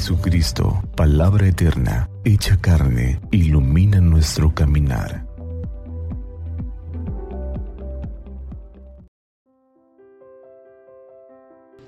[0.00, 5.26] Jesucristo, palabra eterna, hecha carne, ilumina nuestro caminar.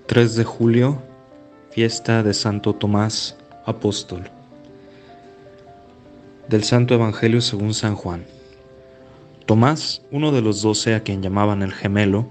[0.09, 1.03] ...3 de julio,
[1.71, 4.29] fiesta de Santo Tomás, apóstol.
[6.51, 8.27] Del Santo Evangelio según San Juan.
[9.47, 12.29] Tomás, uno de los doce a quien llamaban el gemelo,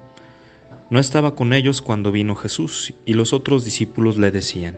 [0.92, 4.78] no estaba con ellos cuando vino Jesús, y los otros discípulos le decían,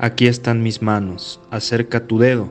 [0.00, 2.48] aquí están mis manos, acerca tu dedo,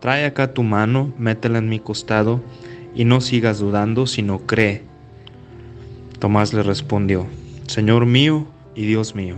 [0.00, 2.42] trae acá tu mano, métela en mi costado,
[2.94, 4.82] y no sigas dudando, sino cree.
[6.18, 7.26] Tomás le respondió,
[7.68, 9.36] Señor mío y Dios mío.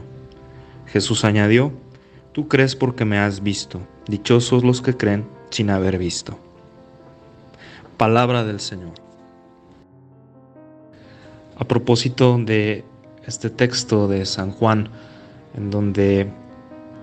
[0.87, 1.73] Jesús añadió,
[2.33, 6.37] Tú crees porque me has visto, dichosos los que creen sin haber visto.
[7.97, 8.95] Palabra del Señor.
[11.57, 12.85] A propósito de
[13.25, 14.89] este texto de San Juan,
[15.57, 16.29] en donde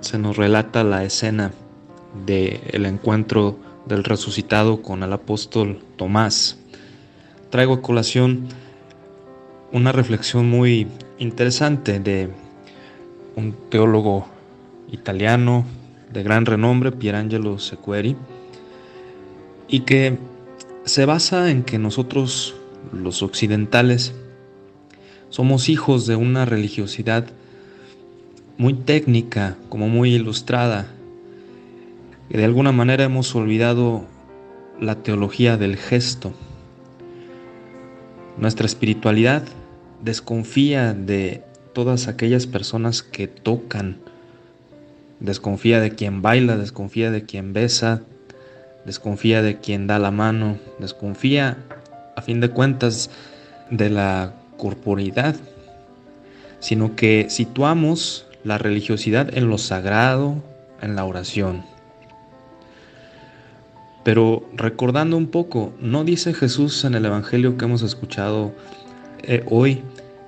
[0.02, 1.52] se nos relata la escena
[2.26, 6.58] del encuentro del resucitado con el apóstol Tomás,
[7.50, 8.48] traigo a colación
[9.72, 12.30] una reflexión muy interesante de
[13.36, 14.28] un teólogo
[14.92, 15.66] italiano
[16.12, 18.18] de gran renombre, Pierangelo Sequeri,
[19.68, 20.18] y que
[20.84, 22.56] se basa en que nosotros,
[22.92, 24.14] los occidentales,
[25.30, 27.26] somos hijos de una religiosidad
[28.62, 30.86] muy técnica, como muy ilustrada,
[32.30, 34.04] de alguna manera hemos olvidado
[34.80, 36.32] la teología del gesto.
[38.38, 39.42] Nuestra espiritualidad
[40.04, 41.42] desconfía de
[41.74, 43.98] todas aquellas personas que tocan,
[45.20, 48.04] desconfía de quien baila, desconfía de quien besa,
[48.86, 51.58] desconfía de quien da la mano, desconfía,
[52.16, 53.10] a fin de cuentas,
[53.72, 55.36] de la corporidad,
[56.60, 60.36] sino que situamos la religiosidad en lo sagrado,
[60.82, 61.64] en la oración.
[64.04, 68.52] Pero recordando un poco, ¿no dice Jesús en el Evangelio que hemos escuchado
[69.24, 69.82] eh, hoy,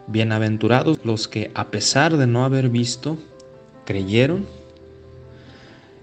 [0.08, 3.18] bienaventurados los que a pesar de no haber visto,
[3.86, 4.46] creyeron?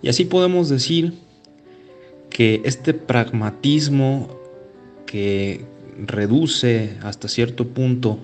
[0.02, 1.14] Y así podemos decir
[2.28, 4.28] que este pragmatismo
[5.06, 5.64] que
[6.06, 8.18] reduce hasta cierto punto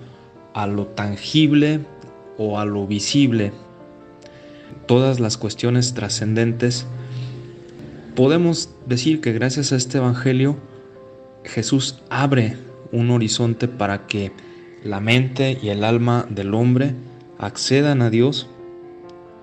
[0.53, 1.81] a lo tangible
[2.37, 3.53] o a lo visible
[4.87, 6.87] todas las cuestiones trascendentes,
[8.15, 10.57] podemos decir que gracias a este Evangelio
[11.43, 12.57] Jesús abre
[12.91, 14.31] un horizonte para que
[14.83, 16.95] la mente y el alma del hombre
[17.37, 18.47] accedan a Dios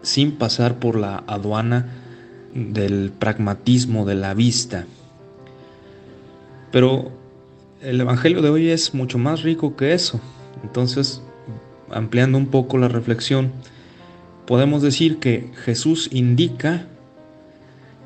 [0.03, 1.89] sin pasar por la aduana
[2.55, 4.87] del pragmatismo de la vista.
[6.71, 7.11] Pero
[7.81, 10.21] el Evangelio de hoy es mucho más rico que eso.
[10.63, 11.23] Entonces,
[11.91, 13.53] ampliando un poco la reflexión,
[14.47, 16.87] podemos decir que Jesús indica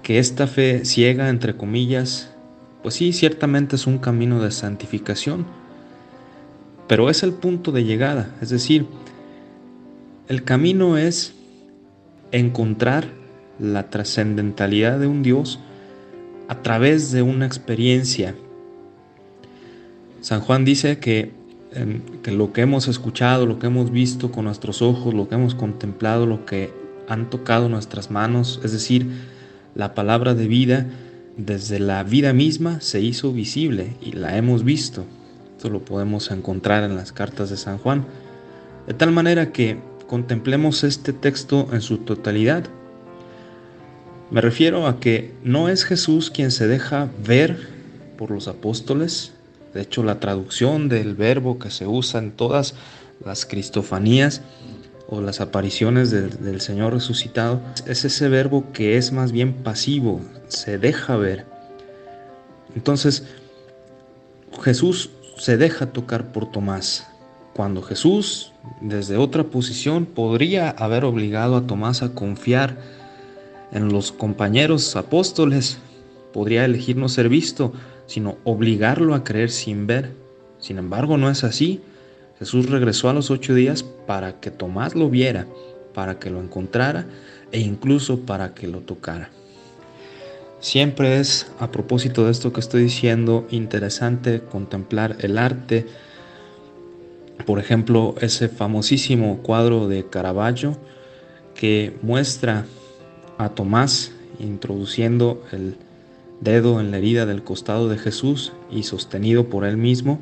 [0.03, 2.31] que esta fe ciega, entre comillas,
[2.83, 5.47] pues sí, ciertamente es un camino de santificación,
[6.87, 8.87] pero es el punto de llegada, es decir,
[10.29, 11.35] el camino es
[12.33, 13.07] encontrar
[13.59, 15.59] la trascendentalidad de un Dios
[16.49, 18.35] a través de una experiencia.
[20.21, 21.33] San Juan dice que,
[22.23, 25.55] que lo que hemos escuchado, lo que hemos visto con nuestros ojos, lo que hemos
[25.55, 26.73] contemplado, lo que
[27.09, 29.07] han tocado nuestras manos, es decir,
[29.75, 30.87] la palabra de vida,
[31.37, 35.05] desde la vida misma se hizo visible y la hemos visto.
[35.57, 38.05] Esto lo podemos encontrar en las cartas de San Juan.
[38.87, 42.65] De tal manera que contemplemos este texto en su totalidad.
[44.31, 47.57] Me refiero a que no es Jesús quien se deja ver
[48.17, 49.33] por los apóstoles,
[49.79, 52.75] de hecho, la traducción del verbo que se usa en todas
[53.25, 54.43] las cristofanías
[55.07, 60.79] o las apariciones del, Señor resucitado es ese verbo que es más bien pasivo, se
[60.79, 61.47] deja ver.
[62.75, 63.23] Entonces,
[64.61, 67.07] Jesús se deja tocar por Tomás.
[67.55, 72.79] Cuando Jesús, desde otra posición, podría haber obligado a Tomás a confiar
[73.71, 75.79] en los compañeros apóstoles,
[76.33, 77.73] podría elegir no ser visto,
[78.09, 80.11] sino obligarlo a creer sin ver.
[80.59, 81.81] Sin embargo, no es así.
[82.41, 85.47] Jesús regresó a los ocho días para que Tomás lo viera
[85.99, 87.07] para que lo encontrara
[87.51, 89.31] e incluso para que lo tocara.
[90.61, 95.87] Siempre es, a propósito de esto que estoy diciendo, interesante contemplar el arte.
[97.47, 100.79] Por ejemplo, ese famosísimo cuadro de Caravaggio
[101.57, 102.65] que muestra
[103.39, 105.77] a Tomás introduciendo el
[106.41, 110.21] dedo en la herida del costado de Jesús y sostenido por él mismo.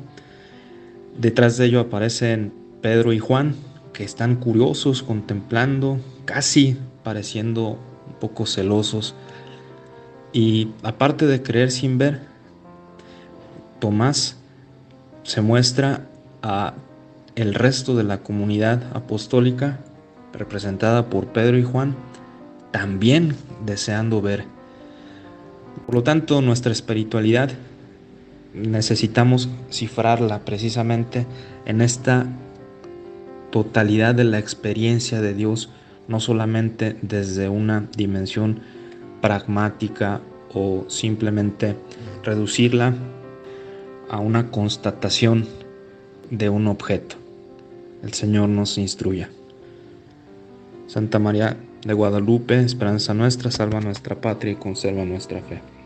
[1.17, 3.55] Detrás de ello aparecen Pedro y Juan,
[3.93, 9.15] que están curiosos, contemplando, casi pareciendo un poco celosos.
[10.33, 12.21] Y aparte de creer sin ver,
[13.79, 14.37] Tomás
[15.23, 16.07] se muestra
[16.41, 16.73] a
[17.35, 19.79] el resto de la comunidad apostólica
[20.33, 21.95] representada por Pedro y Juan
[22.71, 23.35] también
[23.65, 24.56] deseando ver.
[25.87, 27.49] Por lo tanto, nuestra espiritualidad
[28.53, 31.25] necesitamos cifrarla precisamente
[31.65, 32.27] en esta
[33.51, 35.69] totalidad de la experiencia de Dios,
[36.09, 38.59] no solamente desde una dimensión
[39.21, 40.19] pragmática
[40.53, 41.77] o simplemente
[42.21, 42.93] reducirla
[44.09, 45.47] a una constatación
[46.29, 47.15] de un objeto.
[48.03, 49.29] El Señor nos instruya.
[50.87, 51.55] Santa María
[51.85, 55.76] de Guadalupe, esperanza nuestra, salva nuestra patria y conserva nuestra fe.